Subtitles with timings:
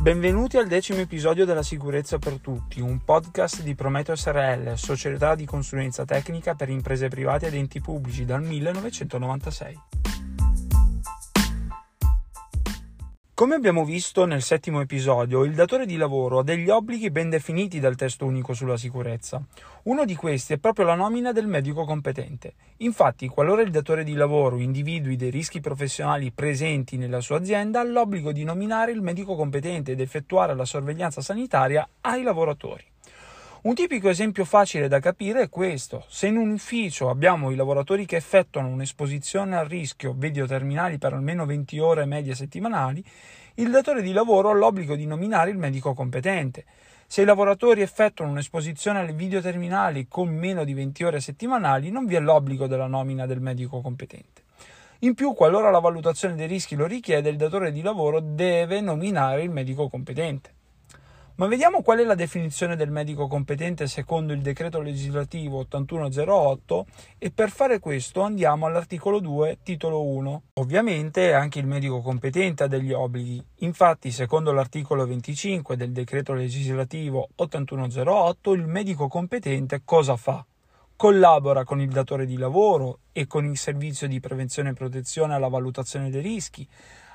[0.00, 5.44] Benvenuti al decimo episodio della Sicurezza per Tutti, un podcast di Prometeo SRL, società di
[5.44, 9.99] consulenza tecnica per imprese private ed enti pubblici dal 1996.
[13.40, 17.80] Come abbiamo visto nel settimo episodio, il datore di lavoro ha degli obblighi ben definiti
[17.80, 19.42] dal testo unico sulla sicurezza.
[19.84, 22.52] Uno di questi è proprio la nomina del medico competente.
[22.80, 27.84] Infatti, qualora il datore di lavoro individui dei rischi professionali presenti nella sua azienda, ha
[27.84, 32.89] l'obbligo di nominare il medico competente ed effettuare la sorveglianza sanitaria ai lavoratori.
[33.62, 36.06] Un tipico esempio facile da capire è questo.
[36.08, 41.44] Se in un ufficio abbiamo i lavoratori che effettuano un'esposizione al rischio videoterminali per almeno
[41.44, 43.04] 20 ore medie settimanali,
[43.56, 46.64] il datore di lavoro ha l'obbligo di nominare il medico competente.
[47.06, 52.14] Se i lavoratori effettuano un'esposizione alle videoterminali con meno di 20 ore settimanali, non vi
[52.14, 54.44] è l'obbligo della nomina del medico competente.
[55.00, 59.42] In più, qualora la valutazione dei rischi lo richiede, il datore di lavoro deve nominare
[59.42, 60.59] il medico competente.
[61.40, 67.30] Ma vediamo qual è la definizione del medico competente secondo il decreto legislativo 8108 e
[67.30, 70.42] per fare questo andiamo all'articolo 2, titolo 1.
[70.60, 73.42] Ovviamente anche il medico competente ha degli obblighi.
[73.60, 80.44] Infatti, secondo l'articolo 25 del decreto legislativo 8108, il medico competente cosa fa?
[80.94, 85.48] collabora con il datore di lavoro e con il servizio di prevenzione e protezione alla
[85.48, 86.68] valutazione dei rischi,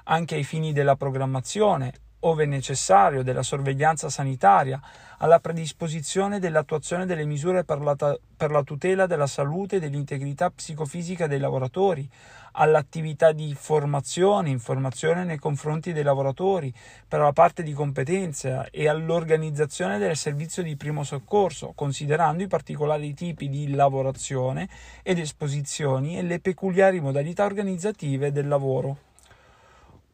[0.05, 1.93] anche ai fini della programmazione,
[2.25, 4.79] ove necessario, della sorveglianza sanitaria,
[5.19, 10.49] alla predisposizione dell'attuazione delle misure per la, ta- per la tutela della salute e dell'integrità
[10.49, 12.09] psicofisica dei lavoratori,
[12.57, 16.73] all'attività di formazione, informazione nei confronti dei lavoratori
[17.07, 23.13] per la parte di competenza e all'organizzazione del servizio di primo soccorso, considerando i particolari
[23.13, 24.67] tipi di lavorazione
[25.03, 28.97] ed esposizioni e le peculiari modalità organizzative del lavoro.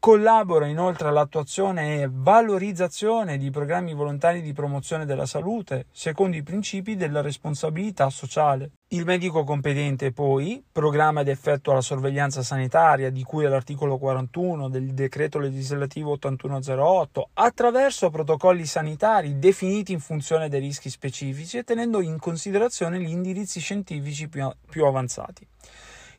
[0.03, 6.95] Collabora inoltre all'attuazione e valorizzazione di programmi volontari di promozione della salute, secondo i principi
[6.95, 8.71] della responsabilità sociale.
[8.87, 14.91] Il medico competente poi programma ed effettua la sorveglianza sanitaria di cui all'articolo 41 del
[14.95, 22.17] decreto legislativo 8108 attraverso protocolli sanitari definiti in funzione dei rischi specifici e tenendo in
[22.17, 25.47] considerazione gli indirizzi scientifici più, più avanzati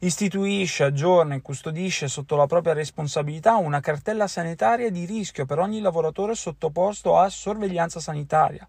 [0.05, 5.81] istituisce, aggiorna e custodisce sotto la propria responsabilità una cartella sanitaria di rischio per ogni
[5.81, 8.67] lavoratore sottoposto a sorveglianza sanitaria.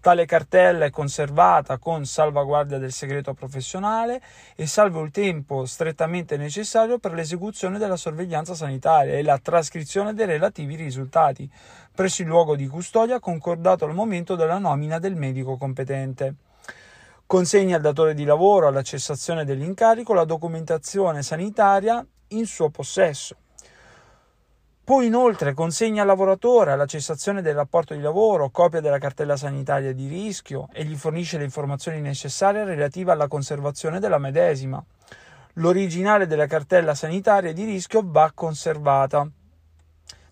[0.00, 4.22] Tale cartella è conservata con salvaguardia del segreto professionale
[4.56, 10.24] e salvo il tempo strettamente necessario per l'esecuzione della sorveglianza sanitaria e la trascrizione dei
[10.24, 11.50] relativi risultati
[11.94, 16.36] presso il luogo di custodia concordato al momento della nomina del medico competente
[17.30, 23.36] consegna al datore di lavoro alla cessazione dell'incarico la documentazione sanitaria in suo possesso.
[24.82, 29.92] Poi inoltre consegna al lavoratore alla cessazione del rapporto di lavoro copia della cartella sanitaria
[29.92, 34.84] di rischio e gli fornisce le informazioni necessarie relative alla conservazione della medesima.
[35.52, 39.24] L'originale della cartella sanitaria di rischio va conservata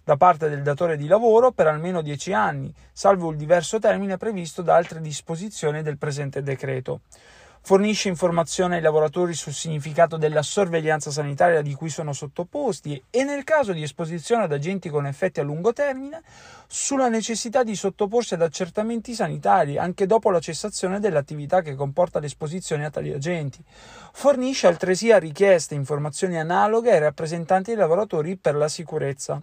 [0.08, 4.62] da parte del datore di lavoro per almeno 10 anni, salvo il diverso termine previsto
[4.62, 7.02] da altre disposizioni del presente decreto.
[7.60, 13.44] Fornisce informazioni ai lavoratori sul significato della sorveglianza sanitaria di cui sono sottoposti e, nel
[13.44, 16.22] caso di esposizione ad agenti con effetti a lungo termine,
[16.66, 22.86] sulla necessità di sottoporsi ad accertamenti sanitari anche dopo la cessazione dell'attività che comporta l'esposizione
[22.86, 23.62] a tali agenti.
[24.12, 29.42] Fornisce altresì a richieste informazioni analoghe ai rappresentanti dei lavoratori per la sicurezza.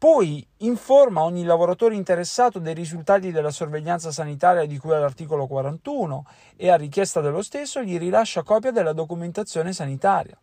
[0.00, 6.24] Poi informa ogni lavoratore interessato dei risultati della sorveglianza sanitaria di cui all'articolo 41
[6.56, 10.38] e a richiesta dello stesso gli rilascia copia della documentazione sanitaria.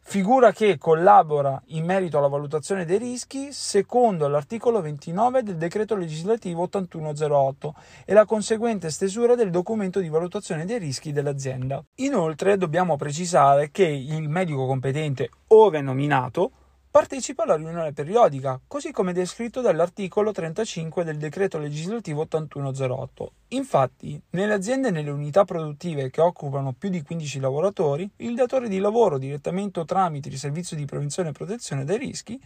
[0.00, 6.62] Figura che collabora in merito alla valutazione dei rischi secondo l'articolo 29 del decreto legislativo
[6.62, 7.74] 8108
[8.06, 11.84] e la conseguente stesura del documento di valutazione dei rischi dell'azienda.
[11.96, 16.52] Inoltre dobbiamo precisare che il medico competente, ove nominato,
[16.94, 23.32] partecipa alla riunione periodica, così come descritto dall'articolo 35 del decreto legislativo 8108.
[23.48, 28.68] Infatti, nelle aziende e nelle unità produttive che occupano più di 15 lavoratori, il datore
[28.68, 32.40] di lavoro, direttamente o tramite il servizio di prevenzione e protezione dei rischi,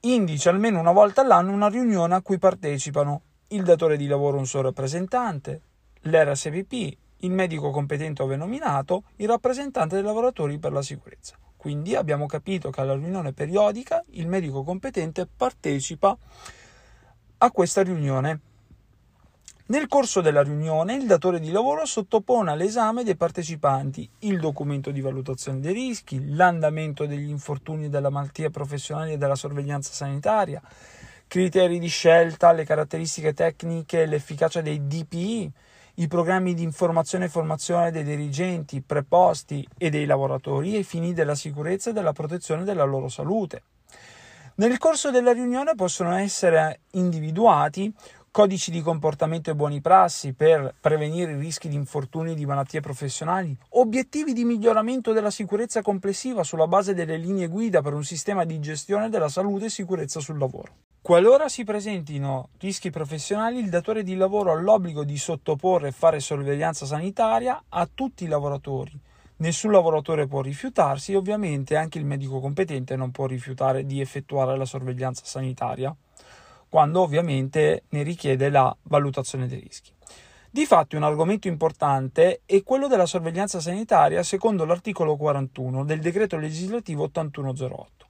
[0.00, 4.46] indice almeno una volta all'anno una riunione a cui partecipano il datore di lavoro un
[4.46, 5.62] suo rappresentante,
[6.02, 11.38] l'RSVP, il medico competente ove nominato, il rappresentante dei lavoratori per la sicurezza.
[11.64, 16.14] Quindi abbiamo capito che alla riunione periodica il medico competente partecipa
[17.38, 18.40] a questa riunione.
[19.68, 25.00] Nel corso della riunione il datore di lavoro sottopone all'esame dei partecipanti il documento di
[25.00, 30.60] valutazione dei rischi, l'andamento degli infortuni della malattia professionale e della sorveglianza sanitaria,
[31.26, 35.50] criteri di scelta, le caratteristiche tecniche l'efficacia dei DPI,
[35.96, 41.34] i programmi di informazione e formazione dei dirigenti, preposti e dei lavoratori ai fini della
[41.34, 43.62] sicurezza e della protezione della loro salute.
[44.56, 47.92] Nel corso della riunione possono essere individuati
[48.34, 52.80] codici di comportamento e buoni prassi per prevenire i rischi di infortuni e di malattie
[52.80, 58.44] professionali, obiettivi di miglioramento della sicurezza complessiva sulla base delle linee guida per un sistema
[58.44, 60.72] di gestione della salute e sicurezza sul lavoro.
[61.00, 66.18] Qualora si presentino rischi professionali, il datore di lavoro ha l'obbligo di sottoporre e fare
[66.18, 69.00] sorveglianza sanitaria a tutti i lavoratori.
[69.36, 74.56] Nessun lavoratore può rifiutarsi e ovviamente anche il medico competente non può rifiutare di effettuare
[74.56, 75.94] la sorveglianza sanitaria
[76.74, 79.92] quando ovviamente ne richiede la valutazione dei rischi.
[80.50, 87.04] Difatti un argomento importante è quello della sorveglianza sanitaria secondo l'articolo 41 del decreto legislativo
[87.04, 88.06] 8108.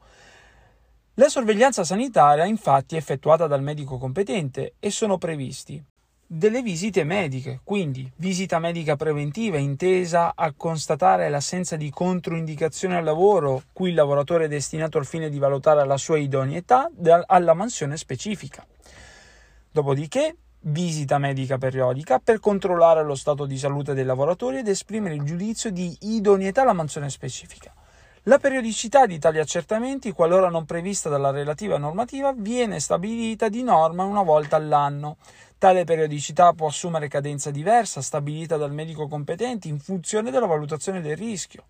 [1.16, 5.84] La sorveglianza sanitaria infatti è effettuata dal medico competente e sono previsti
[6.26, 13.62] delle visite mediche, quindi visita medica preventiva intesa a constatare l'assenza di controindicazioni al lavoro
[13.72, 16.90] cui il lavoratore è destinato al fine di valutare la sua idoneità
[17.26, 18.66] alla mansione specifica.
[19.70, 20.36] Dopodiché
[20.66, 25.70] visita medica periodica per controllare lo stato di salute dei lavoratori ed esprimere il giudizio
[25.70, 27.74] di idoneità alla mansione specifica.
[28.26, 34.04] La periodicità di tali accertamenti, qualora non prevista dalla relativa normativa, viene stabilita di norma
[34.04, 35.18] una volta all'anno.
[35.58, 41.16] Tale periodicità può assumere cadenza diversa, stabilita dal medico competente in funzione della valutazione del
[41.16, 41.64] rischio.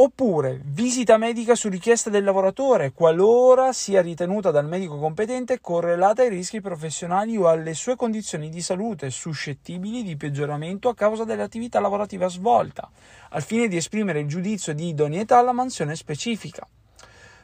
[0.00, 6.28] Oppure visita medica su richiesta del lavoratore, qualora sia ritenuta dal medico competente correlata ai
[6.28, 12.28] rischi professionali o alle sue condizioni di salute suscettibili di peggioramento a causa dell'attività lavorativa
[12.28, 12.88] svolta,
[13.30, 16.64] al fine di esprimere il giudizio di idoneità alla mansione specifica.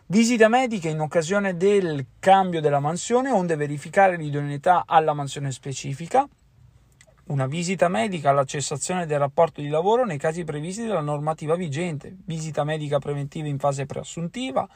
[0.07, 6.29] Visita medica in occasione del cambio della mansione, onde verificare l'idoneità alla mansione specifica,
[7.29, 12.15] una visita medica alla cessazione del rapporto di lavoro nei casi previsti dalla normativa vigente,
[12.27, 14.69] visita medica preventiva in fase preassuntiva,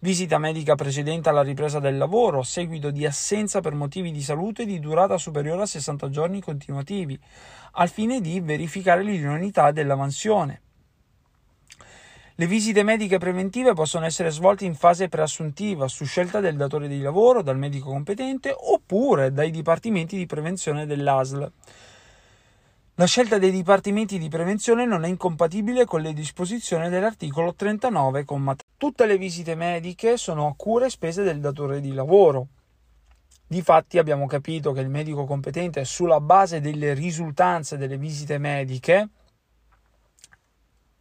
[0.00, 4.78] visita medica precedente alla ripresa del lavoro, seguito di assenza per motivi di salute di
[4.80, 7.18] durata superiore a 60 giorni continuativi,
[7.72, 10.60] al fine di verificare l'idoneità della mansione.
[12.36, 17.00] Le visite mediche preventive possono essere svolte in fase preassuntiva su scelta del datore di
[17.00, 21.52] lavoro, dal medico competente oppure dai dipartimenti di prevenzione dell'ASL.
[22.96, 28.24] La scelta dei dipartimenti di prevenzione non è incompatibile con le disposizioni dell'articolo 39,
[28.76, 32.48] tutte le visite mediche sono a cura e spese del datore di lavoro.
[33.46, 39.08] Difatti abbiamo capito che il medico competente sulla base delle risultanze delle visite mediche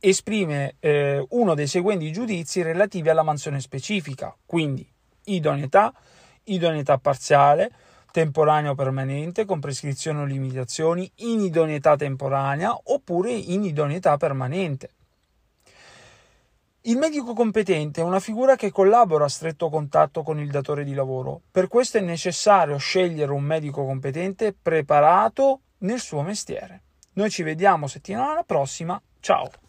[0.05, 4.85] esprime eh, uno dei seguenti giudizi relativi alla mansione specifica, quindi
[5.25, 5.93] idoneità,
[6.43, 7.71] idoneità parziale,
[8.11, 14.89] temporaneo permanente con prescrizioni o limitazioni, inidoneità temporanea oppure inidoneità permanente.
[16.81, 20.93] Il medico competente è una figura che collabora a stretto contatto con il datore di
[20.93, 21.39] lavoro.
[21.49, 26.81] Per questo è necessario scegliere un medico competente preparato nel suo mestiere.
[27.13, 29.01] Noi ci vediamo settimana prossima.
[29.21, 29.61] Ciao!